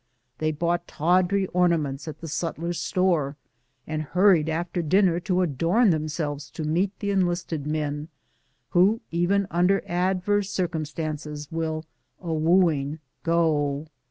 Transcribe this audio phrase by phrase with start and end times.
[0.39, 3.37] They bought tawdry ornaments at the sutler's store,
[3.85, 8.07] and hurried after dinner to adorn themselves to meet the enlisted men,
[8.71, 11.85] who even under adverse circumstances will"
[12.19, 13.85] a wooing go."